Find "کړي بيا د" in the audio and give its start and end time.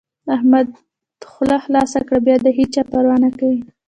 2.07-2.47